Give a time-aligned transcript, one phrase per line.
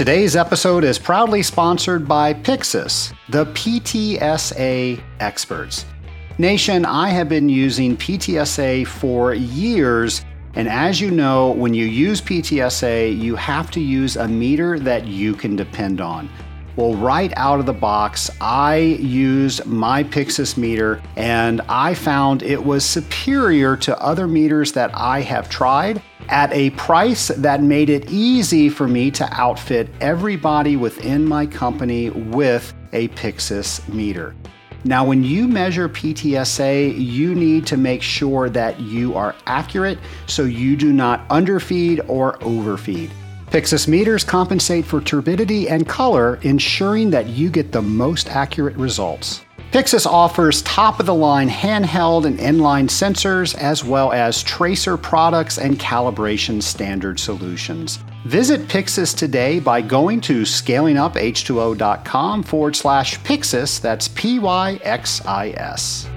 [0.00, 5.84] Today's episode is proudly sponsored by Pyxis, the PTSA experts.
[6.38, 12.22] Nation, I have been using PTSA for years, and as you know, when you use
[12.22, 16.30] PTSA, you have to use a meter that you can depend on.
[16.76, 22.62] Well, right out of the box, I used my Pyxis meter and I found it
[22.64, 28.08] was superior to other meters that I have tried at a price that made it
[28.10, 34.34] easy for me to outfit everybody within my company with a Pyxis meter.
[34.84, 40.44] Now, when you measure PTSA, you need to make sure that you are accurate so
[40.44, 43.10] you do not underfeed or overfeed.
[43.50, 49.44] Pyxis meters compensate for turbidity and color, ensuring that you get the most accurate results.
[49.72, 55.58] Pyxis offers top of the line handheld and inline sensors, as well as tracer products
[55.58, 57.98] and calibration standard solutions.
[58.24, 65.48] Visit Pyxis today by going to scalinguph2o.com forward slash Pyxis, that's P Y X I
[65.50, 66.08] S.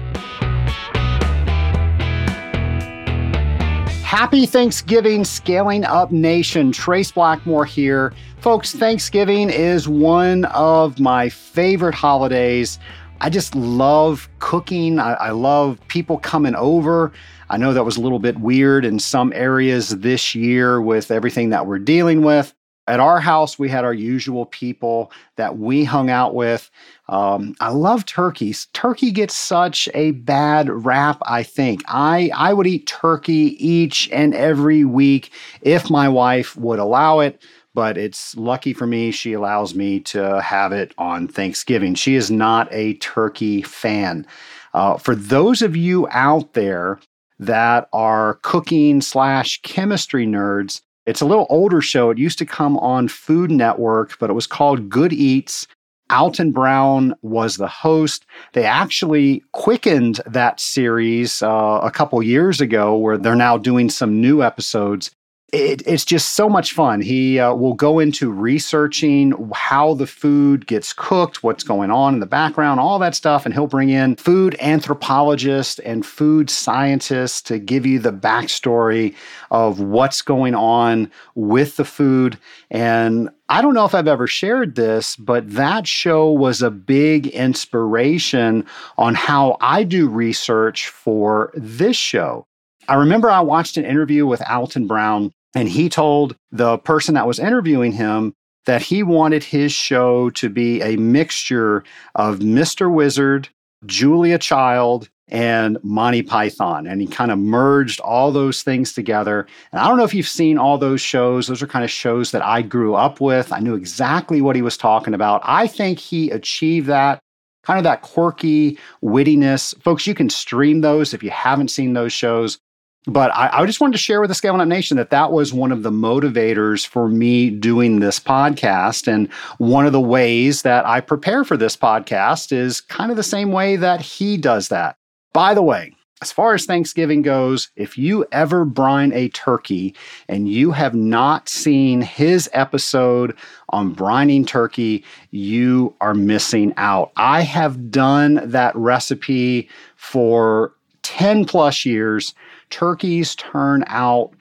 [4.14, 6.70] Happy Thanksgiving, Scaling Up Nation.
[6.70, 8.12] Trace Blackmore here.
[8.38, 12.78] Folks, Thanksgiving is one of my favorite holidays.
[13.20, 15.00] I just love cooking.
[15.00, 17.10] I, I, love people coming over.
[17.50, 21.50] I know that was a little bit weird in some areas this year with everything
[21.50, 22.54] that we're dealing with.
[22.86, 26.70] At our house, we had our usual people that we hung out with.
[27.08, 28.66] Um, I love turkeys.
[28.74, 31.82] Turkey gets such a bad rap, I think.
[31.88, 35.30] I, I would eat turkey each and every week
[35.62, 40.42] if my wife would allow it, but it's lucky for me she allows me to
[40.42, 41.94] have it on Thanksgiving.
[41.94, 44.26] She is not a turkey fan.
[44.74, 47.00] Uh, for those of you out there
[47.38, 52.10] that are cooking slash chemistry nerds, it's a little older show.
[52.10, 55.66] It used to come on Food Network, but it was called Good Eats.
[56.10, 58.26] Alton Brown was the host.
[58.52, 64.20] They actually quickened that series uh, a couple years ago, where they're now doing some
[64.20, 65.10] new episodes
[65.54, 67.00] it, it's just so much fun.
[67.00, 72.20] He uh, will go into researching how the food gets cooked, what's going on in
[72.20, 73.44] the background, all that stuff.
[73.44, 79.14] And he'll bring in food anthropologists and food scientists to give you the backstory
[79.50, 82.36] of what's going on with the food.
[82.70, 87.28] And I don't know if I've ever shared this, but that show was a big
[87.28, 88.66] inspiration
[88.98, 92.46] on how I do research for this show.
[92.88, 97.26] I remember I watched an interview with Alton Brown and he told the person that
[97.26, 98.34] was interviewing him
[98.66, 101.84] that he wanted his show to be a mixture
[102.14, 102.92] of Mr.
[102.92, 103.48] Wizard,
[103.86, 106.86] Julia Child, and Monty Python.
[106.86, 109.46] And he kind of merged all those things together.
[109.72, 111.46] And I don't know if you've seen all those shows.
[111.46, 113.52] Those are kind of shows that I grew up with.
[113.52, 115.40] I knew exactly what he was talking about.
[115.44, 117.20] I think he achieved that.
[117.64, 119.80] Kind of that quirky wittiness.
[119.82, 122.58] Folks, you can stream those if you haven't seen those shows
[123.06, 125.52] but I, I, just wanted to share with the Scaling Up Nation that that was
[125.52, 129.06] one of the motivators for me doing this podcast.
[129.06, 133.22] And one of the ways that I prepare for this podcast is kind of the
[133.22, 134.96] same way that he does that.
[135.34, 135.92] By the way,
[136.22, 139.94] as far as Thanksgiving goes, if you ever brine a turkey
[140.26, 143.36] and you have not seen his episode
[143.68, 147.12] on brining turkey, you are missing out.
[147.16, 150.72] I have done that recipe for
[151.02, 152.32] 10 plus years
[152.74, 154.32] turkeys turn out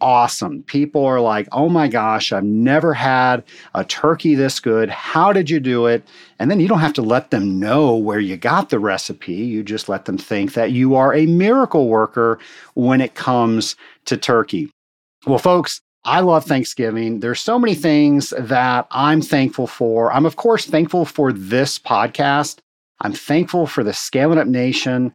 [0.00, 0.64] awesome.
[0.64, 4.90] People are like, oh my gosh, I've never had a turkey this good.
[4.90, 6.02] How did you do it?
[6.40, 9.34] And then you don't have to let them know where you got the recipe.
[9.34, 12.40] You just let them think that you are a miracle worker
[12.74, 13.76] when it comes
[14.06, 14.68] to turkey.
[15.24, 17.20] Well, folks, I love Thanksgiving.
[17.20, 20.12] There's so many things that I'm thankful for.
[20.12, 22.58] I'm, of course, thankful for this podcast.
[23.00, 25.14] I'm thankful for the Scaling Up Nation.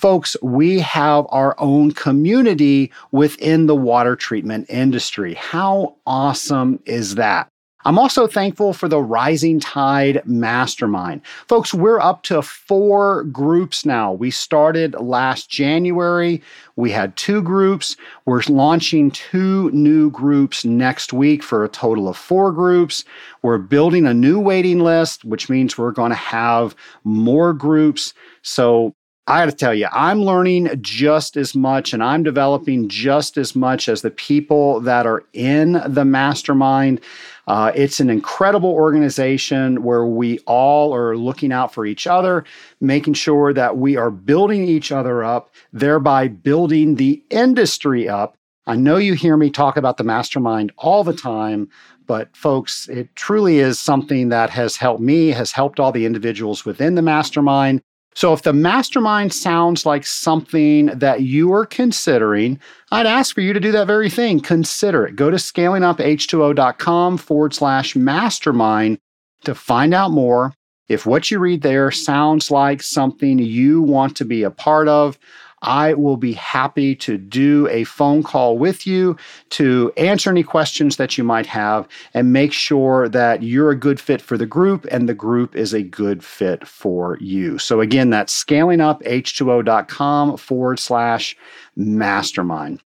[0.00, 5.34] Folks, we have our own community within the water treatment industry.
[5.34, 7.48] How awesome is that?
[7.84, 11.20] I'm also thankful for the Rising Tide Mastermind.
[11.48, 14.10] Folks, we're up to four groups now.
[14.10, 16.42] We started last January.
[16.76, 17.94] We had two groups.
[18.24, 23.04] We're launching two new groups next week for a total of four groups.
[23.42, 26.74] We're building a new waiting list, which means we're going to have
[27.04, 28.14] more groups.
[28.40, 28.94] So
[29.26, 33.54] I got to tell you, I'm learning just as much and I'm developing just as
[33.54, 37.00] much as the people that are in the mastermind.
[37.46, 42.44] Uh, it's an incredible organization where we all are looking out for each other,
[42.80, 48.36] making sure that we are building each other up, thereby building the industry up.
[48.66, 51.68] I know you hear me talk about the mastermind all the time,
[52.10, 56.64] But, folks, it truly is something that has helped me, has helped all the individuals
[56.64, 57.80] within the mastermind.
[58.14, 62.58] So, if the mastermind sounds like something that you are considering,
[62.90, 64.40] I'd ask for you to do that very thing.
[64.40, 65.16] Consider it.
[65.16, 68.98] Go to scalinguph2o.com forward slash mastermind
[69.44, 70.54] to find out more.
[70.88, 75.16] If what you read there sounds like something you want to be a part of,
[75.62, 79.16] I will be happy to do a phone call with you
[79.50, 84.00] to answer any questions that you might have and make sure that you're a good
[84.00, 87.58] fit for the group and the group is a good fit for you.
[87.58, 91.36] So, again, that's scalinguph2o.com forward slash
[91.76, 92.82] mastermind.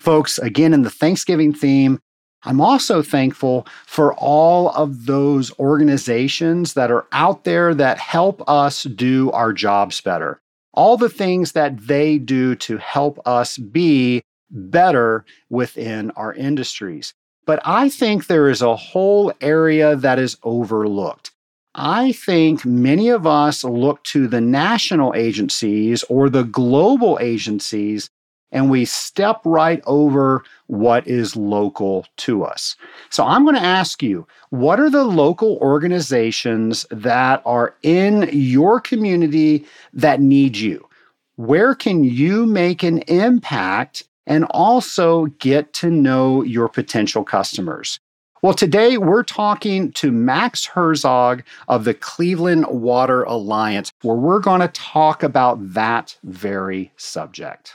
[0.00, 2.00] Folks, again, in the Thanksgiving theme,
[2.46, 8.82] I'm also thankful for all of those organizations that are out there that help us
[8.84, 10.40] do our jobs better
[10.74, 17.14] all the things that they do to help us be better within our industries.
[17.46, 21.30] But I think there is a whole area that is overlooked.
[21.74, 28.08] I think many of us look to the national agencies or the global agencies
[28.54, 32.76] and we step right over what is local to us.
[33.10, 38.80] So I'm going to ask you what are the local organizations that are in your
[38.80, 40.88] community that need you?
[41.36, 47.98] Where can you make an impact and also get to know your potential customers?
[48.40, 54.60] Well, today we're talking to Max Herzog of the Cleveland Water Alliance, where we're going
[54.60, 57.74] to talk about that very subject.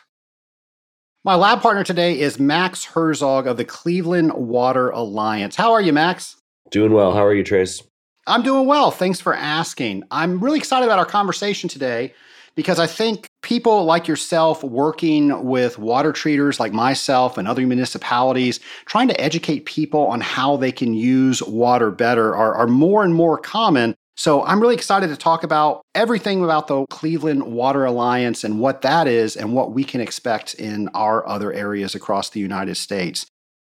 [1.26, 5.54] My lab partner today is Max Herzog of the Cleveland Water Alliance.
[5.54, 6.38] How are you, Max?
[6.72, 7.12] Doing well.
[7.12, 7.84] How are you, Trace?
[8.26, 8.90] I'm doing well.
[8.90, 10.06] Thanks for asking.
[10.12, 12.14] I'm really excited about our conversation today
[12.56, 18.62] because I think people like yourself working with water treaters like myself and other municipalities,
[18.86, 23.14] trying to educate people on how they can use water better are, are more and
[23.14, 28.44] more common so I'm really excited to talk about everything about the Cleveland Water Alliance
[28.44, 32.42] and what that is and what we can expect in our other areas across the
[32.42, 33.26] United States.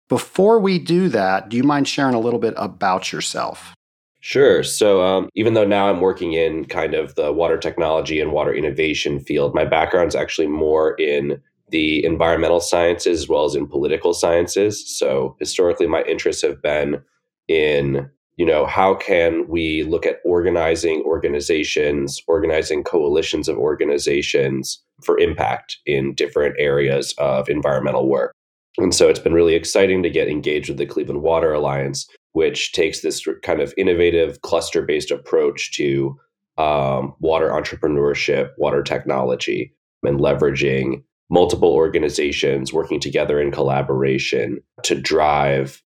[0.09, 3.73] Before we do that, do you mind sharing a little bit about yourself?
[4.19, 4.61] Sure.
[4.61, 8.53] So, um, even though now I'm working in kind of the water technology and water
[8.53, 13.67] innovation field, my background is actually more in the environmental sciences as well as in
[13.67, 14.85] political sciences.
[14.99, 17.01] So, historically, my interests have been
[17.47, 25.19] in you know how can we look at organizing organizations organizing coalitions of organizations for
[25.19, 28.33] impact in different areas of environmental work?
[28.77, 32.71] And so it's been really exciting to get engaged with the cleveland water alliance which
[32.71, 36.17] takes this kind of innovative cluster based approach to
[36.57, 39.73] um, water entrepreneurship water technology
[40.03, 45.81] and leveraging multiple organizations working together in collaboration to drive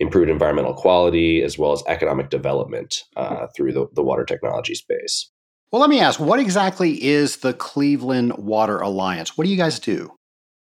[0.00, 5.30] improved environmental quality as well as economic development uh, through the, the water technology space.
[5.70, 9.38] Well, let me ask what exactly is the Cleveland Water Alliance?
[9.38, 10.10] What do you guys do?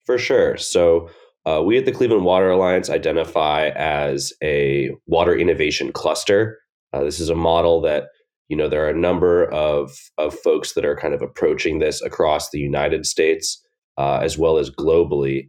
[0.04, 0.58] For sure.
[0.58, 1.08] So,
[1.46, 6.58] uh, we at the Cleveland Water Alliance identify as a water innovation cluster.
[6.92, 8.08] Uh, this is a model that
[8.48, 12.02] you know there are a number of of folks that are kind of approaching this
[12.02, 13.64] across the United States
[13.96, 15.48] uh, as well as globally.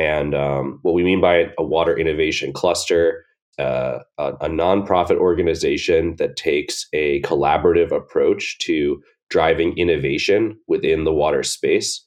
[0.00, 3.26] And um, what we mean by a water innovation cluster,
[3.58, 11.12] uh, a, a nonprofit organization that takes a collaborative approach to driving innovation within the
[11.12, 12.02] water space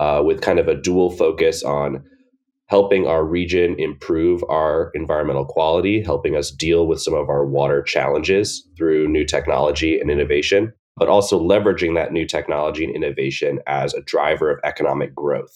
[0.00, 2.02] uh, with kind of a dual focus on
[2.66, 7.80] helping our region improve our environmental quality, helping us deal with some of our water
[7.80, 13.94] challenges through new technology and innovation, but also leveraging that new technology and innovation as
[13.94, 15.55] a driver of economic growth.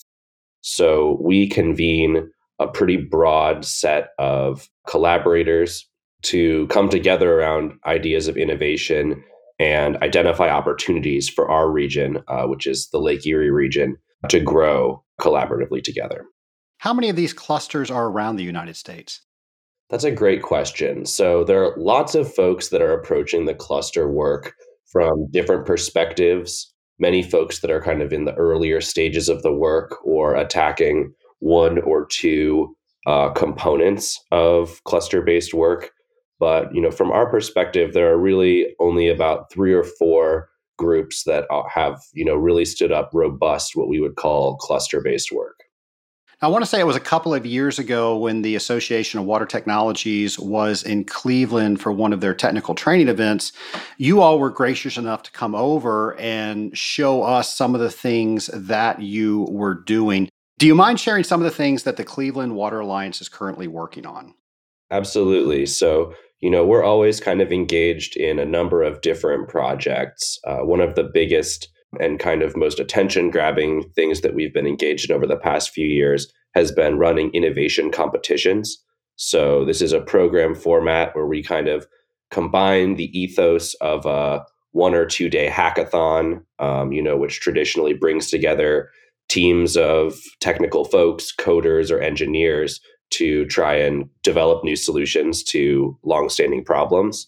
[0.61, 5.87] So we convene a pretty broad set of collaborators
[6.23, 9.23] to come together around ideas of innovation
[9.59, 13.97] and identify opportunities for our region, uh, which is the Lake Erie region,
[14.29, 16.25] to grow collaboratively together.
[16.77, 19.21] How many of these clusters are around the United States?
[19.89, 21.05] That's a great question.
[21.05, 24.55] So there are lots of folks that are approaching the cluster work
[24.91, 26.70] from different perspectives
[27.01, 31.11] many folks that are kind of in the earlier stages of the work or attacking
[31.39, 32.73] one or two
[33.07, 35.91] uh, components of cluster based work.
[36.39, 41.23] But you know, from our perspective, there are really only about three or four groups
[41.25, 45.63] that have you know really stood up robust, what we would call cluster based work.
[46.43, 49.27] I want to say it was a couple of years ago when the Association of
[49.27, 53.51] Water Technologies was in Cleveland for one of their technical training events.
[53.99, 58.49] You all were gracious enough to come over and show us some of the things
[58.55, 60.29] that you were doing.
[60.57, 63.67] Do you mind sharing some of the things that the Cleveland Water Alliance is currently
[63.67, 64.33] working on?
[64.89, 65.67] Absolutely.
[65.67, 70.39] So, you know, we're always kind of engaged in a number of different projects.
[70.47, 71.67] Uh, one of the biggest
[71.99, 75.71] and kind of most attention grabbing things that we've been engaged in over the past
[75.71, 78.83] few years has been running innovation competitions.
[79.15, 81.85] So, this is a program format where we kind of
[82.29, 87.93] combine the ethos of a one or two day hackathon, um, you know, which traditionally
[87.93, 88.89] brings together
[89.27, 92.79] teams of technical folks, coders, or engineers
[93.11, 97.27] to try and develop new solutions to longstanding problems.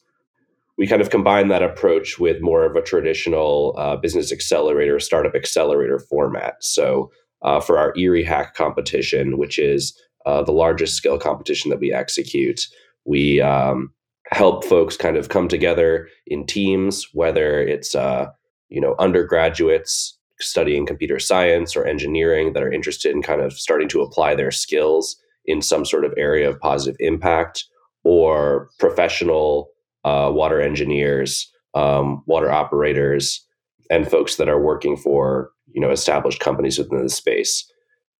[0.78, 5.36] We kind of combine that approach with more of a traditional uh, business accelerator, startup
[5.36, 6.56] accelerator format.
[6.62, 7.12] So,
[7.44, 11.92] uh, for our Erie Hack competition, which is uh, the largest scale competition that we
[11.92, 12.62] execute,
[13.06, 13.94] we um,
[14.32, 18.28] help folks kind of come together in teams, whether it's uh,
[18.70, 23.88] you know undergraduates studying computer science or engineering that are interested in kind of starting
[23.88, 25.16] to apply their skills
[25.46, 27.66] in some sort of area of positive impact,
[28.04, 29.70] or professional
[30.04, 33.46] uh, water engineers, um, water operators,
[33.90, 37.70] and folks that are working for you know established companies within the space.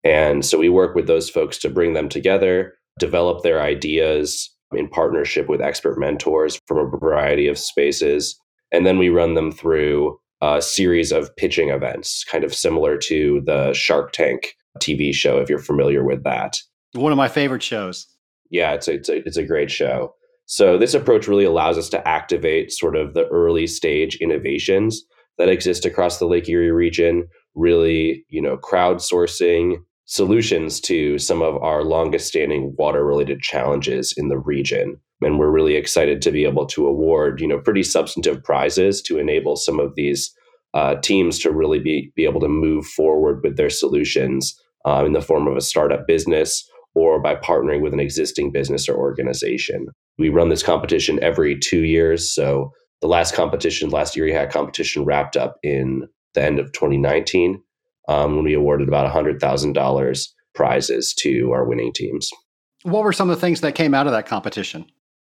[0.02, 4.88] And so we work with those folks to bring them together, develop their ideas, in
[4.88, 8.38] partnership with expert mentors from a variety of spaces.
[8.72, 13.42] And then we run them through a series of pitching events, kind of similar to
[13.46, 16.58] the Shark Tank TV show, if you're familiar with that.
[16.92, 18.06] One of my favorite shows.
[18.50, 20.14] Yeah, it's a, it's a, it's a great show.
[20.46, 25.02] So this approach really allows us to activate sort of the early stage innovations
[25.38, 31.56] that exist across the Lake Erie region, really, you know, crowdsourcing solutions to some of
[31.62, 35.00] our longest standing water related challenges in the region.
[35.22, 39.18] And we're really excited to be able to award you know pretty substantive prizes to
[39.18, 40.34] enable some of these
[40.74, 45.12] uh, teams to really be, be able to move forward with their solutions uh, in
[45.12, 49.86] the form of a startup business or by partnering with an existing business or organization
[50.18, 55.04] we run this competition every two years so the last competition last Erie Hack competition
[55.04, 57.62] wrapped up in the end of 2019
[58.08, 62.30] um, when we awarded about $100,000 prizes to our winning teams.
[62.82, 64.86] What were some of the things that came out of that competition?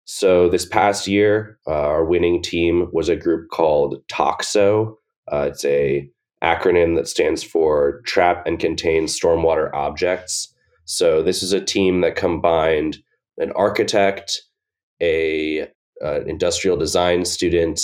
[0.04, 4.94] So, this past year, uh, our winning team was a group called TOXO.
[5.32, 6.08] Uh, it's a
[6.42, 10.54] acronym that stands for Trap and Contain Stormwater Objects.
[10.84, 12.98] So, this is a team that combined
[13.38, 14.42] an architect,
[15.02, 15.68] a
[16.04, 17.80] uh, industrial design student,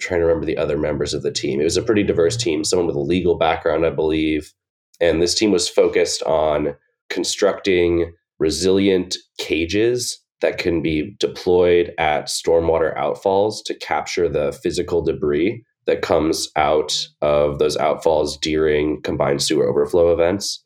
[0.00, 1.60] trying to remember the other members of the team.
[1.60, 4.52] It was a pretty diverse team, someone with a legal background, I believe.
[5.00, 6.74] And this team was focused on
[7.08, 15.64] constructing resilient cages that can be deployed at stormwater outfalls to capture the physical debris
[15.86, 20.62] that comes out of those outfalls during combined sewer overflow events.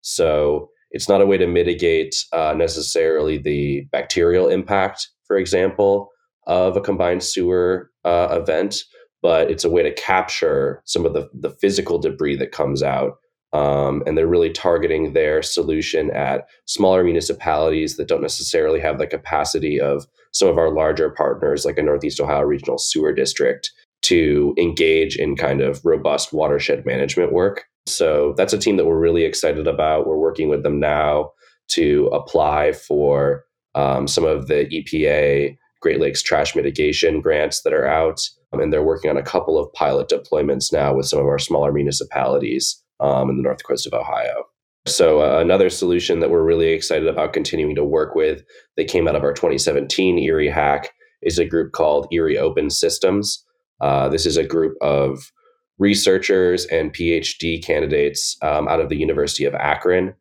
[0.00, 6.10] So it's not a way to mitigate uh, necessarily the bacterial impact, for example,
[6.46, 8.76] of a combined sewer uh, event,
[9.22, 13.14] but it's a way to capture some of the, the physical debris that comes out.
[13.54, 19.06] Um, and they're really targeting their solution at smaller municipalities that don't necessarily have the
[19.06, 23.70] capacity of some of our larger partners, like a Northeast Ohio Regional Sewer District,
[24.02, 27.64] to engage in kind of robust watershed management work.
[27.86, 30.06] So that's a team that we're really excited about.
[30.06, 31.32] We're working with them now
[31.68, 37.86] to apply for um, some of the EPA Great Lakes trash mitigation grants that are
[37.86, 38.20] out.
[38.52, 41.38] Um, and they're working on a couple of pilot deployments now with some of our
[41.38, 44.44] smaller municipalities um, in the north coast of Ohio.
[44.86, 48.42] So, uh, another solution that we're really excited about continuing to work with
[48.76, 50.90] that came out of our 2017 Erie hack
[51.22, 53.44] is a group called Erie Open Systems.
[53.80, 55.30] Uh, this is a group of
[55.78, 60.14] researchers and PhD candidates um, out of the University of Akron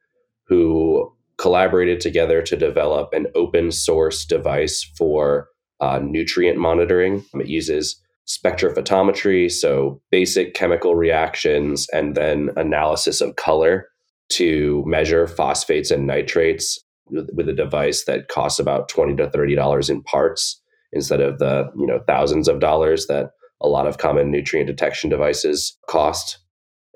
[0.48, 5.48] who collaborated together to develop an open source device for
[5.80, 7.26] uh, nutrient monitoring.
[7.34, 13.88] It uses spectrophotometry, so basic chemical reactions, and then analysis of color
[14.30, 16.80] to measure phosphates and nitrates
[17.10, 20.62] with, a device that costs about twenty to thirty dollars in parts
[20.94, 23.32] instead of the you know thousands of dollars that
[23.62, 26.40] a lot of common nutrient detection devices cost.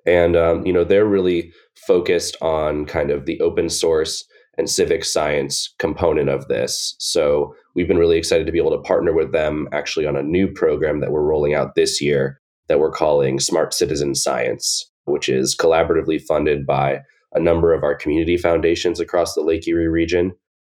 [0.05, 1.51] And um, you know they're really
[1.88, 4.24] focused on kind of the open source
[4.57, 6.95] and civic science component of this.
[7.00, 10.24] So we've been really excited to be able to partner with them actually on a
[10.24, 15.29] new program that we're rolling out this year that we're calling Smart Citizen Science, which
[15.29, 17.01] is collaboratively funded by
[17.34, 20.34] a number of our community foundations across the Lake Erie region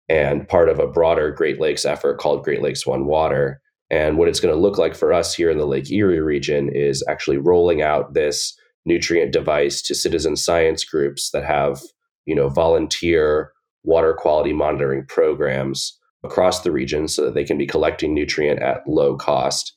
[0.08, 3.60] and part of a broader Great Lakes effort called Great Lakes One Water.
[3.90, 6.68] And what it's going to look like for us here in the Lake Erie region
[6.72, 11.80] is actually rolling out this nutrient device to citizen science groups that have,
[12.24, 13.52] you know, volunteer
[13.84, 18.86] water quality monitoring programs across the region so that they can be collecting nutrient at
[18.88, 19.72] low cost.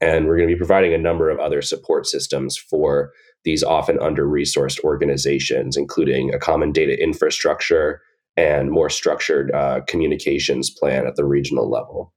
[0.00, 3.10] And we're going to be providing a number of other support systems for
[3.44, 8.00] these often under resourced organizations, including a common data infrastructure
[8.36, 12.12] and more structured uh, communications plan at the regional level.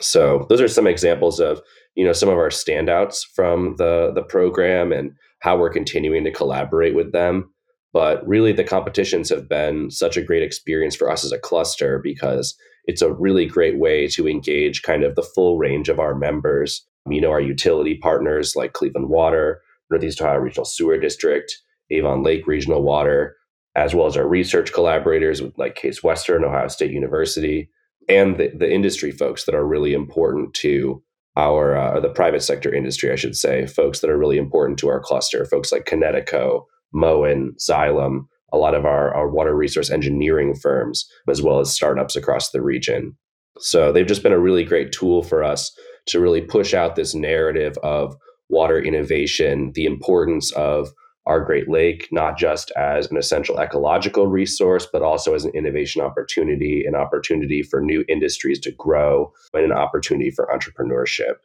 [0.00, 1.60] So those are some examples of
[1.94, 6.32] you know some of our standouts from the the program and how we're continuing to
[6.32, 7.50] collaborate with them.
[7.92, 11.98] But really, the competitions have been such a great experience for us as a cluster
[12.02, 16.14] because it's a really great way to engage kind of the full range of our
[16.14, 16.86] members.
[17.08, 19.60] You know, our utility partners like Cleveland Water,
[19.90, 21.56] Northeast Ohio Regional Sewer District,
[21.90, 23.36] Avon Lake Regional Water,
[23.76, 27.70] as well as our research collaborators with like Case Western, Ohio State University,
[28.08, 31.02] and the, the industry folks that are really important to
[31.36, 34.88] our uh, the private sector industry, I should say, folks that are really important to
[34.88, 40.54] our cluster, folks like Kinetico, Moen, Xylem, a lot of our, our water resource engineering
[40.54, 43.16] firms, as well as startups across the region.
[43.58, 47.14] So they've just been a really great tool for us to really push out this
[47.14, 48.14] narrative of
[48.48, 50.88] water innovation, the importance of
[51.26, 56.00] our Great Lake, not just as an essential ecological resource, but also as an innovation
[56.00, 61.36] opportunity, an opportunity for new industries to grow, and an opportunity for entrepreneurship.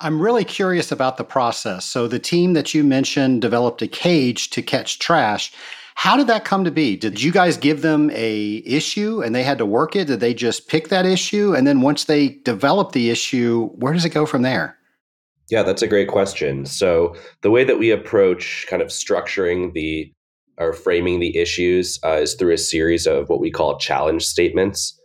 [0.00, 1.84] I'm really curious about the process.
[1.84, 5.52] So, the team that you mentioned developed a cage to catch trash.
[5.94, 6.96] How did that come to be?
[6.96, 10.06] Did you guys give them a issue and they had to work it?
[10.06, 14.04] Did they just pick that issue and then once they develop the issue, where does
[14.04, 14.78] it go from there?
[15.52, 16.64] Yeah, that's a great question.
[16.64, 20.10] So the way that we approach kind of structuring the
[20.56, 24.98] or framing the issues uh, is through a series of what we call challenge statements.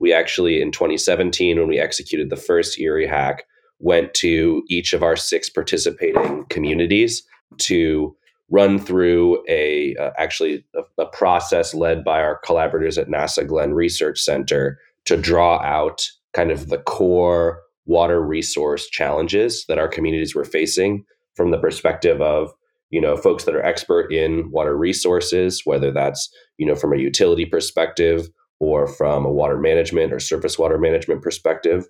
[0.00, 3.44] We actually, in 2017, when we executed the first Erie hack,
[3.78, 7.22] went to each of our six participating communities
[7.60, 8.14] to
[8.50, 13.72] run through a uh, actually a, a process led by our collaborators at NASA Glenn
[13.72, 20.34] Research Center to draw out kind of the core water resource challenges that our communities
[20.34, 22.52] were facing from the perspective of
[22.90, 26.98] you know folks that are expert in water resources whether that's you know from a
[26.98, 28.28] utility perspective
[28.60, 31.86] or from a water management or surface water management perspective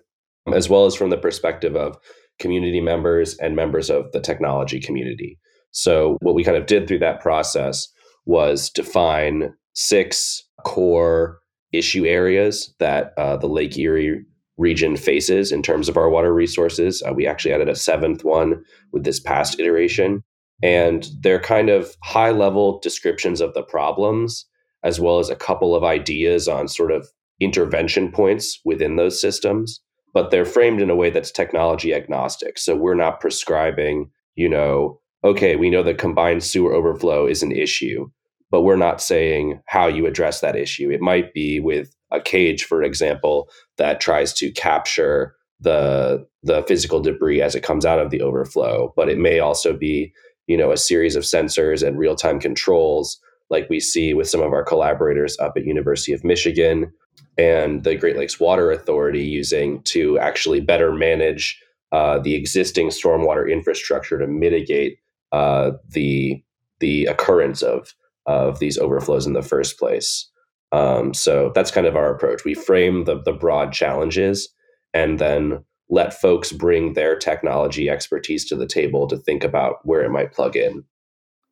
[0.53, 1.97] as well as from the perspective of
[2.39, 5.39] community members and members of the technology community.
[5.71, 7.87] So what we kind of did through that process
[8.25, 11.39] was define six core
[11.71, 14.23] issue areas that uh, the lake erie
[14.57, 17.03] region faces in terms of our water resources.
[17.07, 20.23] Uh, we actually added a seventh one with this past iteration.
[20.63, 24.45] And they're kind of high level descriptions of the problems,
[24.83, 27.07] as well as a couple of ideas on sort of
[27.41, 29.81] intervention points within those systems.
[30.13, 32.57] But they're framed in a way that's technology agnostic.
[32.57, 37.51] So we're not prescribing, you know, okay, we know that combined sewer overflow is an
[37.51, 38.09] issue,
[38.49, 40.89] but we're not saying how you address that issue.
[40.89, 46.99] It might be with a cage, for example, that tries to capture the the physical
[46.99, 48.93] debris as it comes out of the overflow.
[48.95, 50.13] But it may also be,
[50.47, 54.41] you know, a series of sensors and real time controls, like we see with some
[54.41, 56.91] of our collaborators up at University of Michigan
[57.37, 61.59] and the Great Lakes Water Authority using to actually better manage
[61.91, 64.99] uh, the existing stormwater infrastructure to mitigate
[65.31, 66.41] uh, the
[66.79, 67.93] the occurrence of
[68.25, 70.29] of these overflows in the first place.
[70.75, 72.43] Um, so that's kind of our approach.
[72.43, 74.49] We frame the, the broad challenges
[74.93, 80.01] and then let folks bring their technology expertise to the table to think about where
[80.01, 80.83] it might plug in.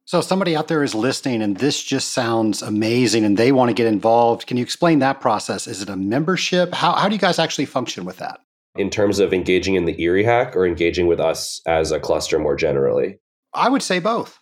[0.06, 3.74] So, somebody out there is listening and this just sounds amazing and they want to
[3.74, 4.48] get involved.
[4.48, 5.66] Can you explain that process?
[5.66, 6.74] Is it a membership?
[6.74, 8.42] How, how do you guys actually function with that?
[8.76, 12.38] In terms of engaging in the Erie hack or engaging with us as a cluster
[12.38, 13.20] more generally?
[13.54, 14.38] I would say both.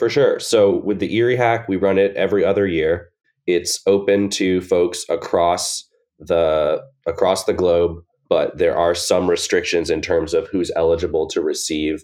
[0.00, 0.40] For sure.
[0.40, 3.10] So, with the Erie hack, we run it every other year.
[3.46, 5.84] It's open to folks across
[6.18, 11.40] the across the globe, but there are some restrictions in terms of who's eligible to
[11.40, 12.02] receive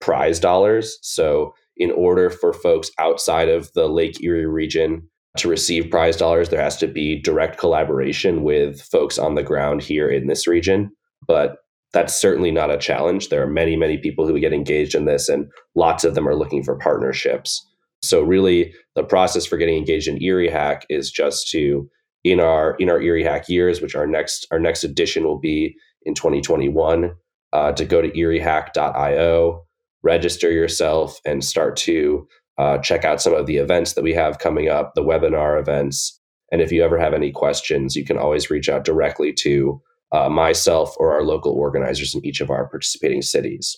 [0.00, 0.98] prize dollars.
[1.02, 6.50] So, in order for folks outside of the Lake Erie region to receive prize dollars,
[6.50, 10.92] there has to be direct collaboration with folks on the ground here in this region.
[11.26, 11.56] But
[11.92, 13.28] that's certainly not a challenge.
[13.28, 16.36] There are many, many people who get engaged in this, and lots of them are
[16.36, 17.64] looking for partnerships.
[18.02, 21.88] So really, the process for getting engaged in Erie Hack is just to
[22.22, 25.76] in our in our Erie Hack years, which our next our next edition will be
[26.04, 27.12] in 2021,
[27.52, 29.64] uh, to go to eriehack.io,
[30.02, 32.26] register yourself, and start to
[32.58, 36.20] uh, check out some of the events that we have coming up, the webinar events.
[36.52, 39.80] And if you ever have any questions, you can always reach out directly to
[40.12, 43.76] uh, myself or our local organizers in each of our participating cities.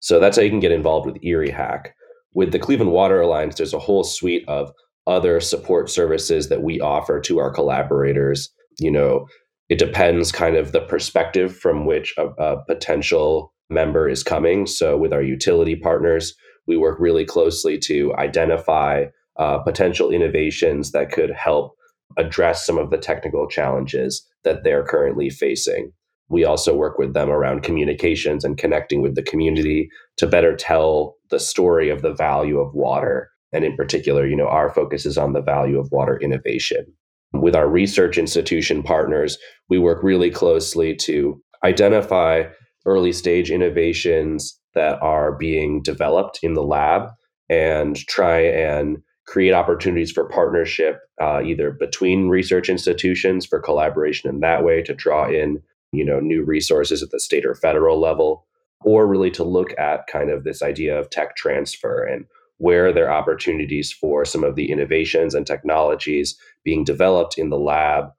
[0.00, 1.94] So that's how you can get involved with Erie Hack
[2.36, 4.70] with the Cleveland Water Alliance, there's a whole suite of
[5.06, 8.50] other support services that we offer to our collaborators.
[8.78, 9.26] You know,
[9.70, 14.66] it depends kind of the perspective from which a, a potential member is coming.
[14.66, 16.34] So with our utility partners,
[16.66, 19.06] we work really closely to identify
[19.38, 21.74] uh, potential innovations that could help
[22.18, 25.90] address some of the technical challenges that they're currently facing.
[26.28, 31.16] We also work with them around communications and connecting with the community to better tell
[31.30, 33.30] the story of the value of water.
[33.52, 36.84] And in particular, you know, our focus is on the value of water innovation.
[37.32, 42.44] With our research institution partners, we work really closely to identify
[42.86, 47.08] early stage innovations that are being developed in the lab
[47.48, 54.40] and try and create opportunities for partnership uh, either between research institutions for collaboration in
[54.40, 55.60] that way to draw in
[55.96, 58.46] you know new resources at the state or federal level
[58.84, 62.26] or really to look at kind of this idea of tech transfer and
[62.58, 67.58] where there are opportunities for some of the innovations and technologies being developed in the
[67.58, 68.10] lab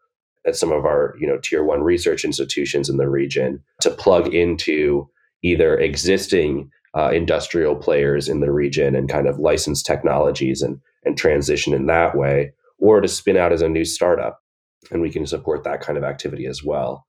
[0.46, 4.34] at some of our you know tier one research institutions in the region to plug
[4.34, 5.10] into
[5.44, 11.18] either existing uh, industrial players in the region and kind of license technologies and and
[11.18, 14.42] transition in that way, or to spin out as a new startup.
[14.92, 17.08] And we can support that kind of activity as well.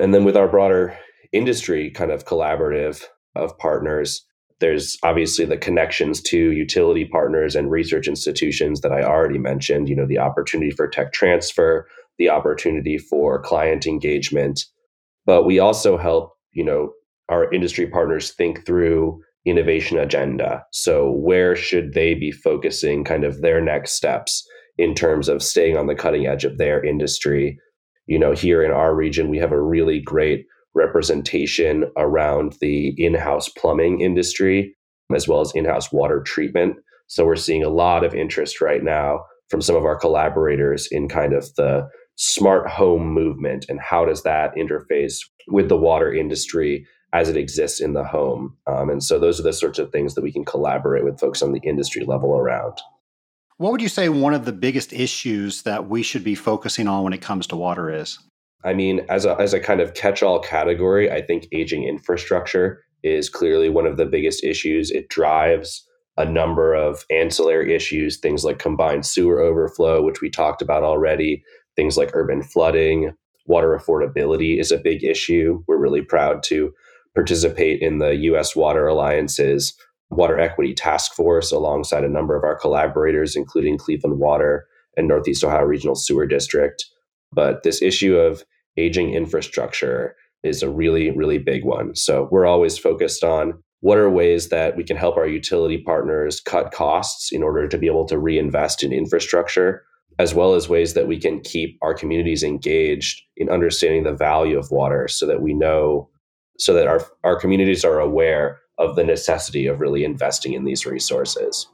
[0.00, 0.96] And then with our broader
[1.32, 4.24] industry kind of collaborative of partners,
[4.60, 9.94] there's obviously the connections to utility partners and research institutions that I already mentioned, you
[9.94, 11.86] know, the opportunity for tech transfer,
[12.18, 14.64] the opportunity for client engagement.
[15.26, 16.92] But we also help, you know,
[17.28, 20.64] our industry partners think through innovation agenda.
[20.72, 25.76] So, where should they be focusing kind of their next steps in terms of staying
[25.76, 27.58] on the cutting edge of their industry?
[28.08, 33.14] You know, here in our region, we have a really great representation around the in
[33.14, 34.74] house plumbing industry
[35.14, 36.76] as well as in house water treatment.
[37.06, 41.08] So, we're seeing a lot of interest right now from some of our collaborators in
[41.08, 46.86] kind of the smart home movement and how does that interface with the water industry
[47.12, 48.56] as it exists in the home.
[48.66, 51.42] Um, and so those are the sorts of things that we can collaborate with folks
[51.42, 52.74] on the industry level around.
[53.58, 57.02] What would you say one of the biggest issues that we should be focusing on
[57.02, 58.16] when it comes to water is?
[58.64, 62.84] I mean, as a, as a kind of catch all category, I think aging infrastructure
[63.02, 64.92] is clearly one of the biggest issues.
[64.92, 65.84] It drives
[66.16, 71.42] a number of ancillary issues, things like combined sewer overflow, which we talked about already,
[71.74, 73.12] things like urban flooding,
[73.46, 75.64] water affordability is a big issue.
[75.66, 76.72] We're really proud to
[77.12, 78.54] participate in the U.S.
[78.54, 79.74] Water Alliance's
[80.10, 84.66] Water Equity Task Force alongside a number of our collaborators, including Cleveland Water
[84.96, 86.84] and Northeast Ohio Regional Sewer District.
[87.32, 88.42] But this issue of
[88.76, 91.94] aging infrastructure is a really, really big one.
[91.94, 96.40] So we're always focused on what are ways that we can help our utility partners
[96.40, 99.84] cut costs in order to be able to reinvest in infrastructure,
[100.18, 104.58] as well as ways that we can keep our communities engaged in understanding the value
[104.58, 106.08] of water so that we know
[106.58, 110.86] so that our, our communities are aware of the necessity of really investing in these
[110.86, 111.66] resources.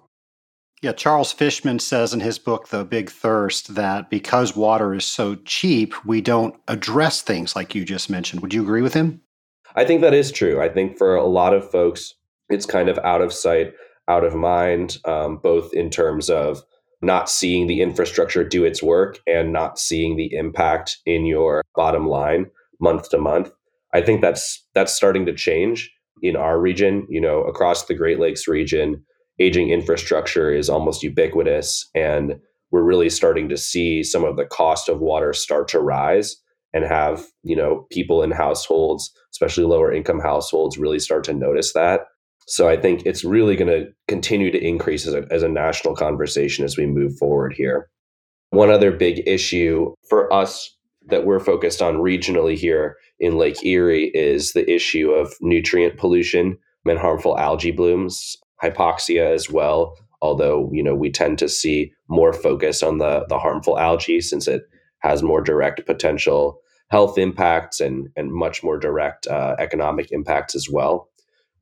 [0.83, 5.37] Yeah, Charles Fishman says in his book, The Big Thirst, that because water is so
[5.37, 8.43] cheap, we don't address things like you just mentioned.
[8.43, 9.23] Would you agree with him?
[9.77, 10.61] I think that is true.
[10.61, 12.15] I think for a lot of folks,
[12.51, 13.73] it's kind of out of sight,
[14.09, 16.63] out of mind, um, both in terms of
[17.01, 22.07] not seeing the infrastructure do its work and not seeing the impact in your bottom
[22.07, 23.51] line month to month.
[23.93, 25.91] I think that's that's starting to change
[26.25, 27.07] in our region.
[27.09, 29.05] You know, across the Great Lakes region,
[29.39, 32.35] aging infrastructure is almost ubiquitous, and
[32.71, 36.37] we're really starting to see some of the cost of water start to rise
[36.73, 41.73] and have you know people in households especially lower income households really start to notice
[41.73, 42.01] that
[42.49, 45.95] so i think it's really going to continue to increase as a, as a national
[45.95, 47.89] conversation as we move forward here
[48.51, 50.77] one other big issue for us
[51.09, 56.59] that we're focused on regionally here in Lake Erie is the issue of nutrient pollution
[56.87, 59.97] and harmful algae blooms, hypoxia as well.
[60.23, 64.49] Although you know we tend to see more focus on the the harmful algae since
[64.49, 64.63] it
[65.01, 70.69] has more direct potential health impacts and and much more direct uh, economic impacts as
[70.71, 71.09] well.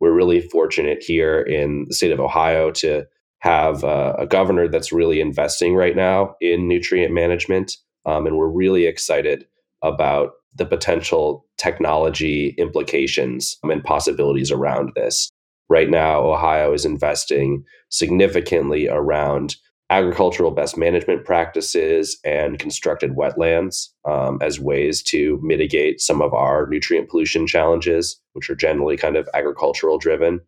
[0.00, 3.06] We're really fortunate here in the state of Ohio to
[3.38, 8.48] have uh, a governor that's really investing right now in nutrient management um, and we're
[8.48, 9.46] really excited
[9.82, 15.30] about the potential technology implications and possibilities around this.
[15.68, 19.56] Right now, Ohio is investing significantly around
[19.92, 26.66] agricultural best management practices and constructed wetlands um, as ways to mitigate some of our
[26.66, 30.40] nutrient pollution challenges, which are generally kind of agricultural driven.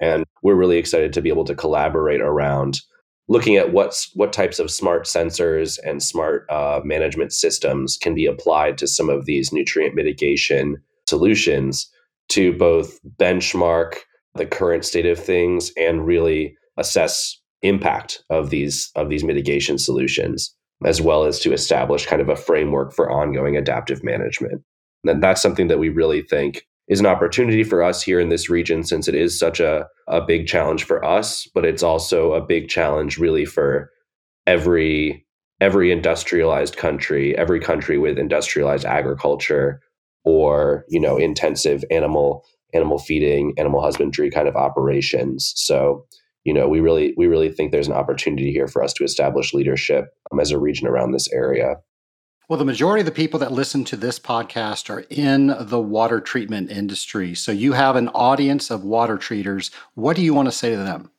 [0.00, 2.80] And we're really excited to be able to collaborate around
[3.28, 8.26] looking at what's what types of smart sensors and smart uh, management systems can be
[8.26, 11.90] applied to some of these nutrient mitigation solutions
[12.28, 13.94] to both benchmark
[14.34, 20.54] the current state of things and really assess impact of these of these mitigation solutions
[20.84, 24.62] as well as to establish kind of a framework for ongoing adaptive management.
[25.04, 28.48] And that's something that we really think is an opportunity for us here in this
[28.48, 32.44] region since it is such a, a big challenge for us but it's also a
[32.44, 33.90] big challenge really for
[34.46, 35.24] every
[35.60, 39.80] every industrialized country every country with industrialized agriculture
[40.24, 45.52] or you know intensive animal animal feeding animal husbandry kind of operations.
[45.56, 46.04] So
[46.44, 49.54] you know we really we really think there's an opportunity here for us to establish
[49.54, 51.76] leadership um, as a region around this area
[52.48, 56.20] well the majority of the people that listen to this podcast are in the water
[56.20, 60.52] treatment industry so you have an audience of water treaters what do you want to
[60.52, 61.10] say to them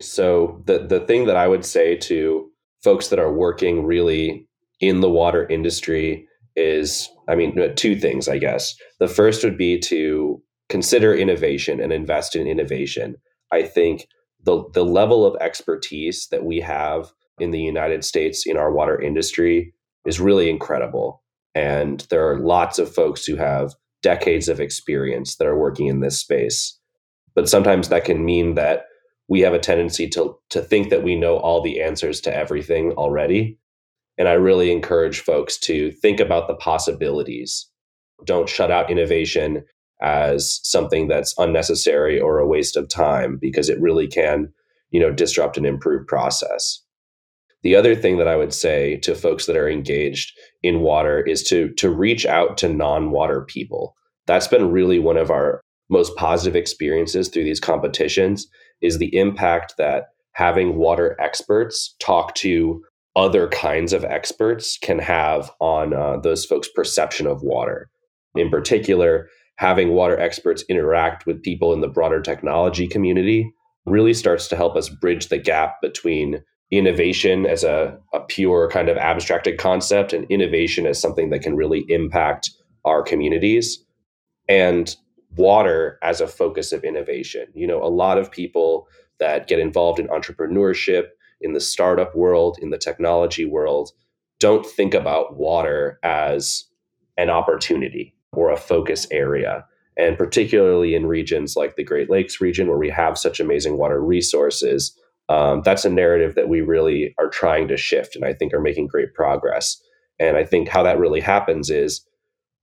[0.00, 2.50] so the the thing that i would say to
[2.82, 4.46] folks that are working really
[4.80, 8.74] in the water industry is I mean, uh, two things, I guess.
[8.98, 13.16] The first would be to consider innovation and invest in innovation.
[13.52, 14.08] I think
[14.42, 19.00] the, the level of expertise that we have in the United States in our water
[19.00, 21.22] industry is really incredible.
[21.54, 26.00] And there are lots of folks who have decades of experience that are working in
[26.00, 26.78] this space.
[27.34, 28.86] But sometimes that can mean that
[29.28, 32.92] we have a tendency to, to think that we know all the answers to everything
[32.92, 33.58] already.
[34.16, 37.66] And I really encourage folks to think about the possibilities.
[38.24, 39.64] Don't shut out innovation
[40.00, 44.52] as something that's unnecessary or a waste of time because it really can,
[44.90, 46.80] you know, disrupt and improve process.
[47.62, 51.42] The other thing that I would say to folks that are engaged in water is
[51.44, 53.94] to to reach out to non-water people.
[54.26, 58.46] That's been really one of our most positive experiences through these competitions
[58.80, 62.82] is the impact that having water experts talk to
[63.16, 67.90] other kinds of experts can have on uh, those folks' perception of water.
[68.36, 73.52] In particular, having water experts interact with people in the broader technology community
[73.86, 78.88] really starts to help us bridge the gap between innovation as a, a pure kind
[78.88, 82.50] of abstracted concept and innovation as something that can really impact
[82.84, 83.82] our communities
[84.48, 84.96] and
[85.36, 87.46] water as a focus of innovation.
[87.54, 91.08] You know, a lot of people that get involved in entrepreneurship
[91.40, 93.90] in the startup world, in the technology world,
[94.40, 96.64] don't think about water as
[97.16, 99.64] an opportunity or a focus area.
[99.96, 104.00] And particularly in regions like the Great Lakes region, where we have such amazing water
[104.00, 104.96] resources,
[105.28, 108.60] um, that's a narrative that we really are trying to shift and I think are
[108.60, 109.80] making great progress.
[110.18, 112.04] And I think how that really happens is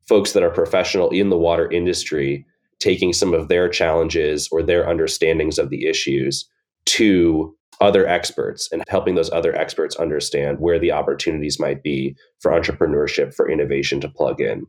[0.08, 2.46] folks that are professional in the water industry
[2.80, 6.48] taking some of their challenges or their understandings of the issues
[6.86, 12.52] to other experts and helping those other experts understand where the opportunities might be for
[12.52, 14.66] entrepreneurship, for innovation to plug in.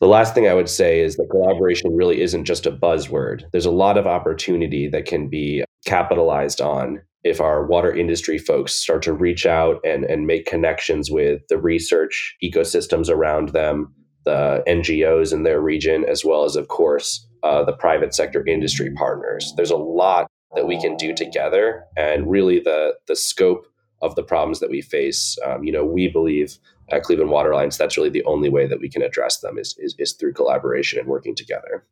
[0.00, 3.44] The last thing I would say is that collaboration really isn't just a buzzword.
[3.52, 8.74] There's a lot of opportunity that can be capitalized on if our water industry folks
[8.74, 14.62] start to reach out and, and make connections with the research ecosystems around them, the
[14.66, 19.52] NGOs in their region, as well as, of course, uh, the private sector industry partners.
[19.56, 23.66] There's a lot that we can do together and really the the scope
[24.02, 26.58] of the problems that we face um, you know we believe
[26.90, 29.76] at cleveland water alliance that's really the only way that we can address them is,
[29.78, 31.84] is, is through collaboration and working together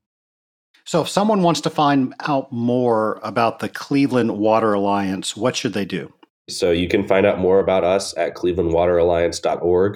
[0.88, 5.74] so if someone wants to find out more about the cleveland water alliance what should
[5.74, 6.12] they do?
[6.48, 9.92] So you can find out more about us at clevelandwateralliance.org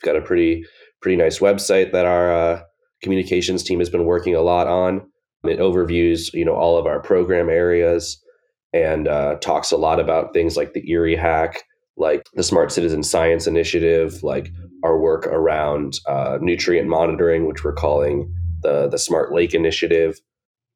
[0.00, 0.64] we've got a pretty
[1.02, 2.62] pretty nice website that our uh,
[3.02, 5.10] communications team has been working a lot on.
[5.44, 8.22] It overviews, you know, all of our program areas
[8.72, 11.62] and uh, talks a lot about things like the Erie Hack,
[11.96, 14.52] like the Smart Citizen Science Initiative, like
[14.84, 20.20] our work around uh, nutrient monitoring, which we're calling the the Smart Lake Initiative.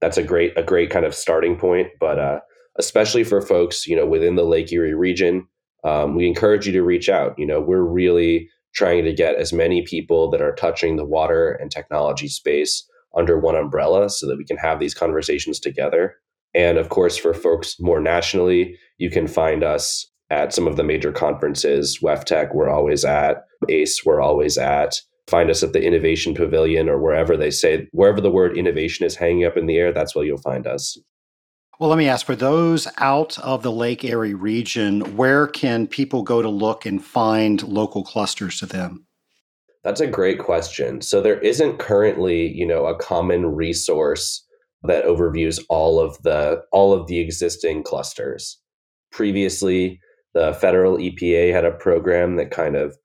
[0.01, 2.41] That's a great a great kind of starting point, but uh,
[2.79, 5.47] especially for folks, you know, within the Lake Erie region,
[5.85, 7.35] um, we encourage you to reach out.
[7.39, 11.53] You know, we're really trying to get as many people that are touching the water
[11.53, 12.85] and technology space
[13.17, 16.17] under one umbrella so that we can have these conversations together.
[16.55, 20.85] And of course, for folks more nationally, you can find us at some of the
[20.85, 21.99] major conferences.
[22.03, 23.45] WEFTEC, we're always at.
[23.69, 25.01] ACE, we're always at.
[25.27, 29.17] Find us at the Innovation Pavilion or wherever they say, wherever the word innovation is
[29.17, 30.99] hanging up in the air, that's where you'll find us.
[31.81, 36.23] Well, let me ask for those out of the Lake Erie region, where can people
[36.23, 39.07] go to look and find local clusters to them?
[39.83, 41.03] That's a great question.
[41.03, 44.47] So there isn't currently, you know, a common resource
[44.85, 48.59] that overviews all of the all of the existing clusters.
[49.11, 50.01] Previously,
[50.35, 52.97] The federal EPA had a program that kind of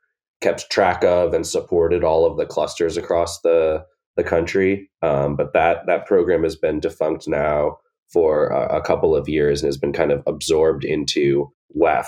[0.42, 4.90] kept track of and supported all of the clusters across the the country.
[5.02, 7.78] Um, but that that program has been defunct now
[8.12, 12.08] for a, a couple of years and has been kind of absorbed into WEF.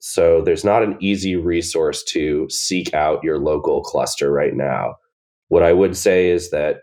[0.00, 4.96] So there's not an easy resource to seek out your local cluster right now.
[5.48, 6.80] What I would say is that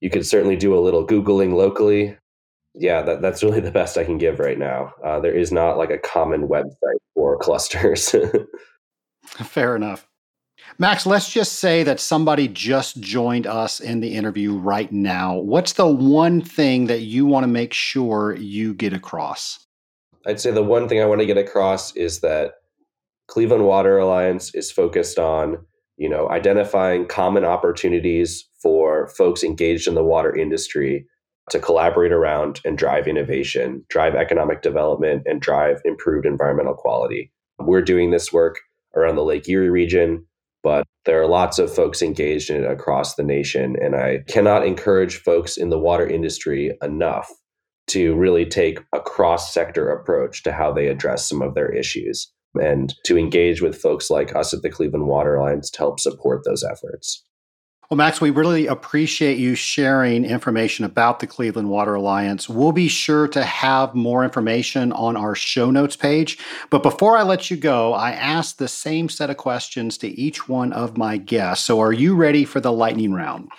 [0.00, 2.16] you can certainly do a little Googling locally.
[2.74, 4.92] Yeah, that, that's really the best I can give right now.
[5.04, 8.14] Uh, there is not like a common website for clusters.
[9.44, 10.06] Fair enough.
[10.78, 15.36] Max, let's just say that somebody just joined us in the interview right now.
[15.36, 19.66] What's the one thing that you want to make sure you get across?
[20.26, 22.54] I'd say the one thing I want to get across is that
[23.28, 25.58] Cleveland Water Alliance is focused on,
[25.96, 31.06] you know, identifying common opportunities for folks engaged in the water industry
[31.50, 37.32] to collaborate around and drive innovation, drive economic development, and drive improved environmental quality.
[37.60, 38.58] We're doing this work
[38.96, 40.26] around the Lake Erie region,
[40.62, 43.76] but there are lots of folks engaged in it across the nation.
[43.80, 47.30] And I cannot encourage folks in the water industry enough
[47.88, 52.32] to really take a cross sector approach to how they address some of their issues
[52.60, 56.42] and to engage with folks like us at the Cleveland Water Alliance to help support
[56.44, 57.22] those efforts.
[57.88, 62.48] Well, Max, we really appreciate you sharing information about the Cleveland Water Alliance.
[62.48, 66.36] We'll be sure to have more information on our show notes page.
[66.68, 70.48] But before I let you go, I asked the same set of questions to each
[70.48, 71.64] one of my guests.
[71.64, 73.50] So are you ready for the lightning round?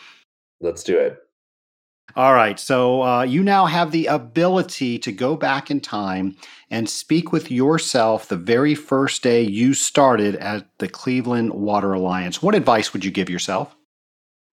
[0.59, 1.19] Let's do it.
[2.17, 2.59] All right.
[2.59, 6.35] So uh, you now have the ability to go back in time
[6.69, 12.41] and speak with yourself the very first day you started at the Cleveland Water Alliance.
[12.41, 13.76] What advice would you give yourself?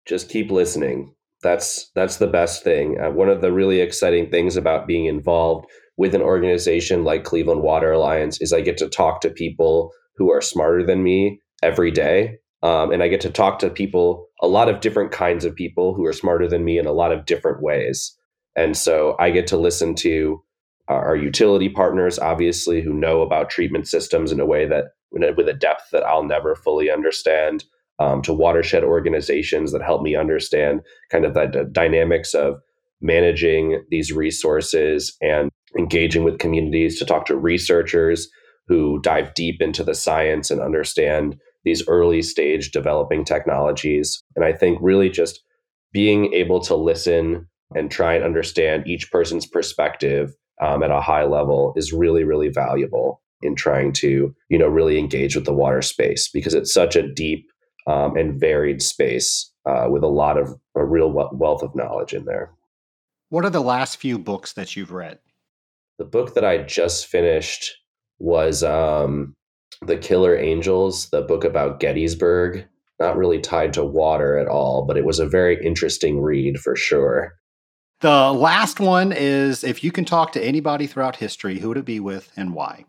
[0.07, 1.15] Just keep listening.
[1.43, 2.99] That's that's the best thing.
[3.01, 7.63] Uh, one of the really exciting things about being involved with an organization like Cleveland
[7.63, 11.91] Water Alliance is I get to talk to people who are smarter than me every
[11.91, 12.39] day.
[12.63, 15.95] Um, and I get to talk to people, a lot of different kinds of people
[15.95, 18.17] who are smarter than me in a lot of different ways.
[18.57, 20.43] And so I get to listen to
[20.89, 25.55] our utility partners, obviously, who know about treatment systems in a way that, with a
[25.55, 27.65] depth that I'll never fully understand
[27.99, 30.81] um, to watershed organizations that help me understand
[31.11, 32.61] kind of the, the dynamics of
[33.01, 38.29] managing these resources and engaging with communities to talk to researchers
[38.67, 44.23] who dive deep into the science and understand these early stage developing technologies.
[44.37, 45.43] And I think really just
[45.93, 51.25] being able to listen and try and understand each person's perspective um, at a high
[51.25, 55.83] level is really, really valuable in trying to, you know, really engage with the water
[55.83, 57.47] space because it's such a deep
[57.87, 62.25] um, and varied space uh, with a lot of a real wealth of knowledge in
[62.25, 62.53] there.
[63.31, 65.19] What are the last few books that you've read?
[65.99, 67.73] The book that I just finished
[68.19, 69.35] was um,
[69.83, 72.67] The Killer Angels, the book about Gettysburg.
[73.01, 76.77] Not really tied to water at all, but it was a very interesting read for
[76.77, 77.35] sure.
[78.01, 81.85] The last one is if you can talk to anybody throughout history, who would it
[81.85, 82.85] be with and why?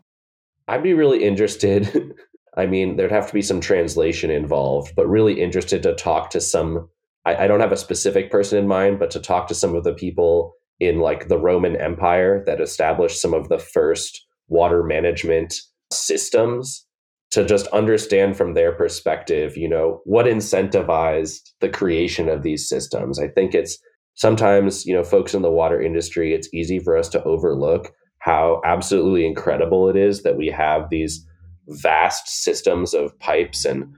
[0.68, 2.14] I'd be really interested
[2.56, 6.40] I mean, there'd have to be some translation involved, but really interested to talk to
[6.40, 6.88] some.
[7.24, 9.84] I, I, don't have a specific person in mind, but to talk to some of
[9.84, 15.54] the people in like the Roman Empire that established some of the first water management
[15.92, 16.86] systems
[17.30, 23.18] to just understand from their perspective, you know, what incentivized the creation of these systems.
[23.18, 23.78] I think it's
[24.14, 28.60] sometimes, you know, folks in the water industry, it's easy for us to overlook how
[28.64, 31.26] absolutely incredible it is that we have these
[31.68, 33.92] vast systems of pipes and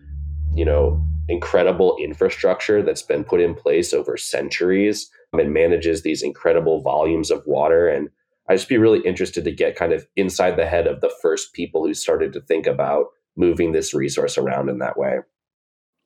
[0.54, 6.80] you know incredible infrastructure that's been put in place over centuries and manages these incredible
[6.80, 7.88] volumes of water.
[7.88, 8.08] And
[8.48, 11.52] i'd just be really interested to get kind of inside the head of the first
[11.52, 15.18] people who started to think about moving this resource around in that way.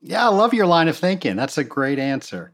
[0.00, 1.36] Yeah i love your line of thinking.
[1.36, 2.52] That's a great answer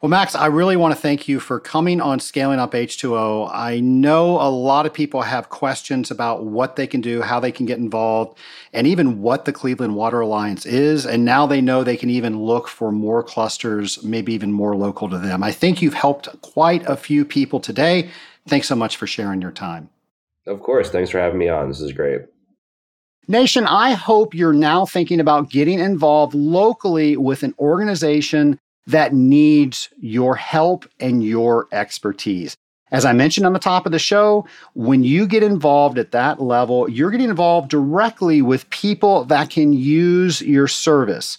[0.00, 3.50] well, Max, I really want to thank you for coming on Scaling Up H2O.
[3.52, 7.52] I know a lot of people have questions about what they can do, how they
[7.52, 8.38] can get involved,
[8.72, 11.04] and even what the Cleveland Water Alliance is.
[11.04, 15.06] And now they know they can even look for more clusters, maybe even more local
[15.10, 15.42] to them.
[15.42, 18.08] I think you've helped quite a few people today.
[18.48, 19.90] Thanks so much for sharing your time.
[20.46, 20.88] Of course.
[20.88, 21.68] Thanks for having me on.
[21.68, 22.22] This is great.
[23.28, 28.58] Nation, I hope you're now thinking about getting involved locally with an organization
[28.90, 32.56] that needs your help and your expertise.
[32.92, 36.40] As I mentioned on the top of the show, when you get involved at that
[36.40, 41.38] level, you're getting involved directly with people that can use your service.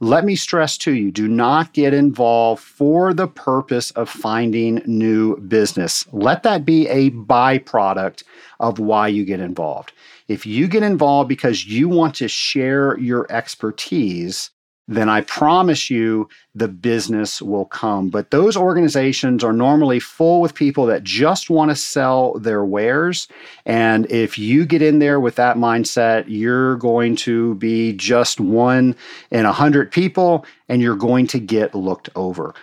[0.00, 5.36] Let me stress to you do not get involved for the purpose of finding new
[5.40, 6.06] business.
[6.12, 8.22] Let that be a byproduct
[8.60, 9.92] of why you get involved.
[10.28, 14.50] if you get involved because you want to share your expertise,
[14.88, 18.08] then I promise you the business will come.
[18.08, 23.28] But those organizations are normally full with people that just want to sell their wares.
[23.66, 28.96] And if you get in there with that mindset, you're going to be just one
[29.30, 32.54] in a hundred people and you're going to get looked over.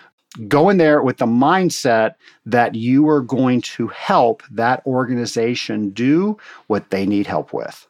[0.48, 6.36] Go in there with the mindset that you are going to help that organization do
[6.66, 7.86] what they need help with.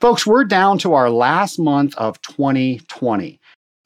[0.00, 3.39] Folks, we're down to our last month of 2020.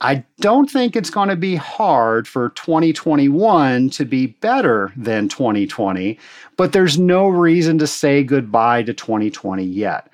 [0.05, 6.19] I don't think it's going to be hard for 2021 to be better than 2020,
[6.59, 10.11] but there's no reason to say goodbye to 2020 yet.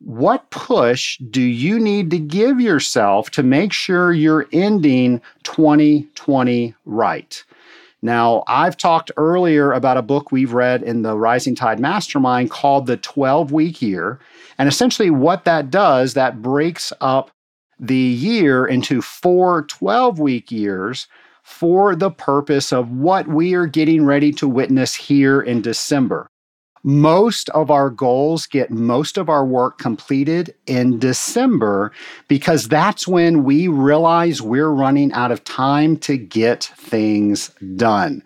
[0.00, 7.44] What push do you need to give yourself to make sure you're ending 2020 right?
[8.02, 12.86] Now, I've talked earlier about a book we've read in the Rising Tide Mastermind called
[12.86, 14.18] The 12 Week Year.
[14.58, 17.30] And essentially, what that does, that breaks up
[17.78, 21.06] the year into four 12 week years
[21.42, 26.28] for the purpose of what we are getting ready to witness here in December.
[26.84, 31.90] Most of our goals get most of our work completed in December
[32.28, 38.22] because that's when we realize we're running out of time to get things done.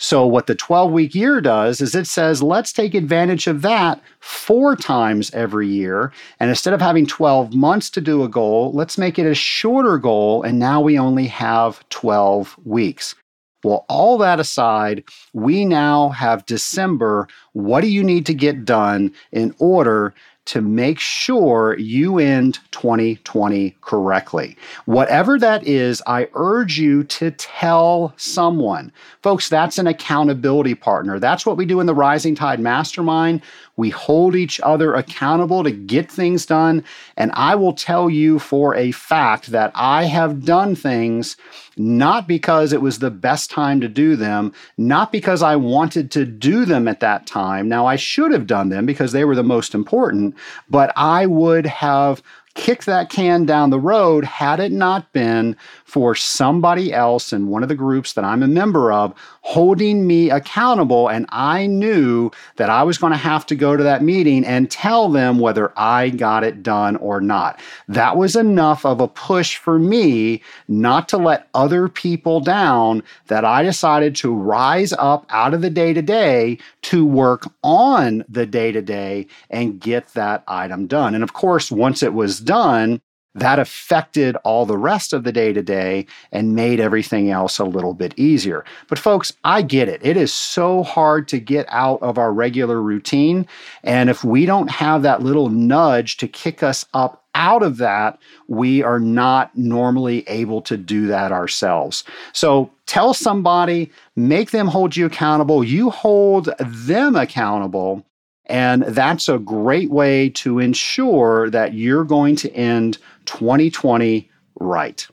[0.00, 4.00] So, what the 12 week year does is it says, let's take advantage of that
[4.20, 6.12] four times every year.
[6.38, 9.98] And instead of having 12 months to do a goal, let's make it a shorter
[9.98, 10.44] goal.
[10.44, 13.16] And now we only have 12 weeks.
[13.64, 17.26] Well, all that aside, we now have December.
[17.54, 20.14] What do you need to get done in order
[20.48, 24.56] to make sure you end 2020 correctly.
[24.86, 28.90] Whatever that is, I urge you to tell someone.
[29.22, 31.18] Folks, that's an accountability partner.
[31.18, 33.42] That's what we do in the Rising Tide Mastermind.
[33.76, 36.82] We hold each other accountable to get things done.
[37.18, 41.36] And I will tell you for a fact that I have done things
[41.78, 46.24] not because it was the best time to do them, not because I wanted to
[46.24, 47.68] do them at that time.
[47.68, 50.34] Now, I should have done them because they were the most important,
[50.68, 52.22] but I would have
[52.54, 55.56] kicked that can down the road had it not been
[55.88, 60.28] for somebody else in one of the groups that I'm a member of holding me
[60.28, 61.08] accountable.
[61.08, 64.70] And I knew that I was going to have to go to that meeting and
[64.70, 67.58] tell them whether I got it done or not.
[67.88, 73.46] That was enough of a push for me not to let other people down that
[73.46, 78.44] I decided to rise up out of the day to day to work on the
[78.44, 81.14] day to day and get that item done.
[81.14, 83.00] And of course, once it was done,
[83.40, 87.64] that affected all the rest of the day to day and made everything else a
[87.64, 88.64] little bit easier.
[88.88, 90.00] But, folks, I get it.
[90.04, 93.46] It is so hard to get out of our regular routine.
[93.82, 98.18] And if we don't have that little nudge to kick us up out of that,
[98.48, 102.02] we are not normally able to do that ourselves.
[102.32, 105.62] So, tell somebody, make them hold you accountable.
[105.62, 108.04] You hold them accountable
[108.48, 114.30] and that's a great way to ensure that you're going to end 2020
[114.60, 115.06] right.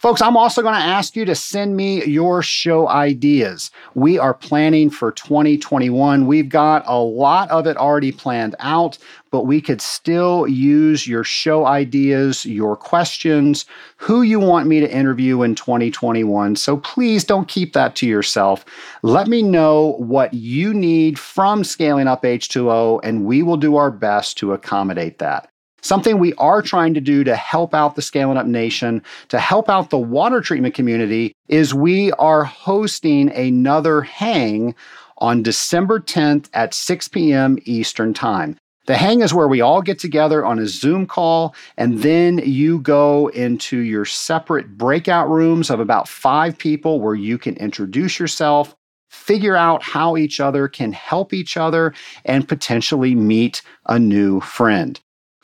[0.00, 3.70] Folks, I'm also going to ask you to send me your show ideas.
[3.94, 6.26] We are planning for 2021.
[6.26, 8.96] We've got a lot of it already planned out,
[9.30, 13.66] but we could still use your show ideas, your questions,
[13.98, 16.56] who you want me to interview in 2021.
[16.56, 18.64] So please don't keep that to yourself.
[19.02, 23.90] Let me know what you need from Scaling Up H2O, and we will do our
[23.90, 25.50] best to accommodate that.
[25.82, 29.68] Something we are trying to do to help out the Scaling Up Nation, to help
[29.68, 34.74] out the water treatment community, is we are hosting another hang
[35.18, 37.58] on December 10th at 6 p.m.
[37.64, 38.56] Eastern Time.
[38.86, 42.80] The hang is where we all get together on a Zoom call, and then you
[42.80, 48.74] go into your separate breakout rooms of about five people where you can introduce yourself,
[49.08, 54.98] figure out how each other can help each other, and potentially meet a new friend.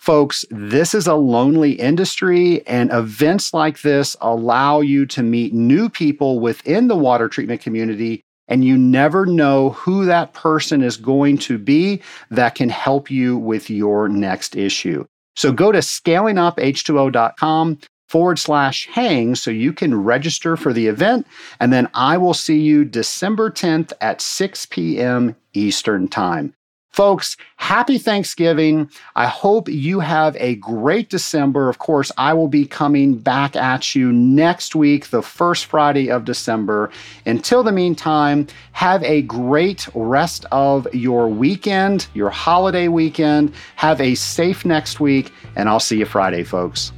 [0.06, 5.88] Folks, this is a lonely industry, and events like this allow you to meet new
[5.88, 8.22] people within the water treatment community.
[8.46, 13.36] And you never know who that person is going to be that can help you
[13.36, 15.04] with your next issue.
[15.34, 17.78] So go to scalinguph2o.com
[18.08, 21.26] forward slash hang so you can register for the event.
[21.58, 25.34] And then I will see you December 10th at 6 p.m.
[25.52, 26.54] Eastern Time.
[26.96, 28.90] Folks, happy Thanksgiving.
[29.16, 31.68] I hope you have a great December.
[31.68, 36.24] Of course, I will be coming back at you next week, the first Friday of
[36.24, 36.90] December.
[37.26, 43.52] Until the meantime, have a great rest of your weekend, your holiday weekend.
[43.74, 46.92] Have a safe next week, and I'll see you Friday, folks.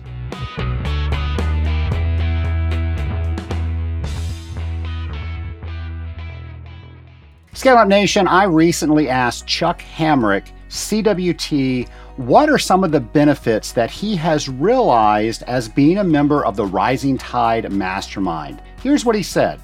[7.59, 13.73] Scale Up Nation, I recently asked Chuck Hamrick, CWT, what are some of the benefits
[13.73, 18.63] that he has realized as being a member of the Rising Tide Mastermind?
[18.81, 19.59] Here's what he said.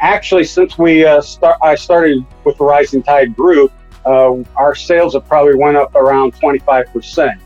[0.00, 3.70] Actually, since we uh, start, I started with the Rising Tide group,
[4.06, 7.38] uh, our sales have probably went up around 25%.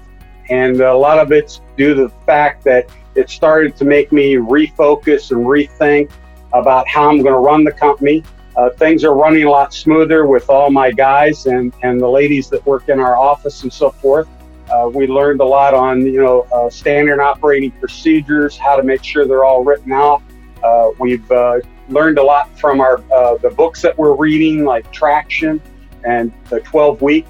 [0.51, 4.35] And a lot of it's due to the fact that it started to make me
[4.37, 6.13] refocus and rethink
[6.53, 8.23] about how I'm going to run the company,
[8.61, 12.51] uh, things are running a lot smoother with all my guys and, and the ladies
[12.51, 14.29] that work in our office and so forth.
[14.71, 19.03] Uh, we learned a lot on you know uh, standard operating procedures, how to make
[19.03, 20.23] sure they're all written out.
[20.63, 21.59] Uh, we've uh,
[21.89, 25.59] learned a lot from our uh, the books that we're reading, like Traction
[26.05, 27.27] and the 12 Week.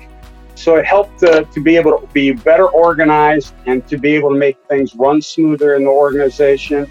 [0.56, 4.36] So it helped to be able to be better organized and to be able to
[4.36, 6.90] make things run smoother in the organization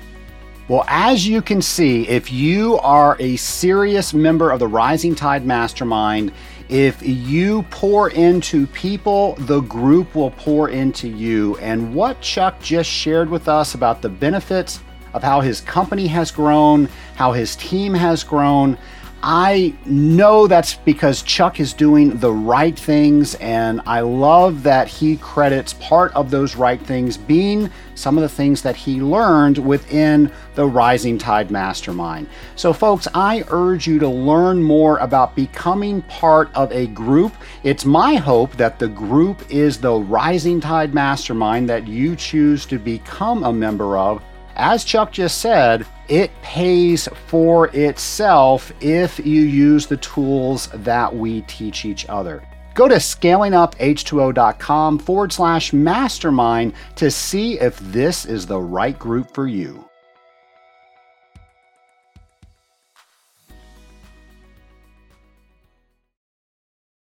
[0.70, 5.44] well, as you can see, if you are a serious member of the Rising Tide
[5.44, 6.32] Mastermind,
[6.70, 11.58] if you pour into people, the group will pour into you.
[11.58, 14.80] And what Chuck just shared with us about the benefits
[15.16, 18.78] of how his company has grown, how his team has grown,
[19.22, 25.18] I know that's because Chuck is doing the right things, and I love that he
[25.18, 30.32] credits part of those right things being some of the things that he learned within
[30.56, 32.30] the Rising Tide Mastermind.
[32.56, 37.34] So, folks, I urge you to learn more about becoming part of a group.
[37.64, 42.80] It's my hope that the group is the Rising Tide Mastermind that you choose to
[42.80, 44.24] become a member of.
[44.62, 51.44] As Chuck just said, it pays for itself if you use the tools that we
[51.44, 52.44] teach each other.
[52.74, 59.48] Go to scalinguph2o.com forward slash mastermind to see if this is the right group for
[59.48, 59.89] you.